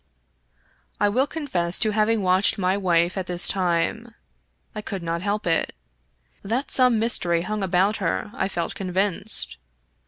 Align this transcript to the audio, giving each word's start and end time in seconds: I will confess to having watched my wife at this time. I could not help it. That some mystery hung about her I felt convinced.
I 0.99 1.09
will 1.09 1.27
confess 1.27 1.77
to 1.77 1.91
having 1.91 2.23
watched 2.23 2.57
my 2.57 2.75
wife 2.75 3.19
at 3.19 3.27
this 3.27 3.47
time. 3.47 4.15
I 4.73 4.81
could 4.81 5.03
not 5.03 5.21
help 5.21 5.45
it. 5.45 5.75
That 6.41 6.71
some 6.71 6.97
mystery 6.97 7.43
hung 7.43 7.61
about 7.61 7.97
her 7.97 8.31
I 8.33 8.47
felt 8.47 8.73
convinced. 8.73 9.57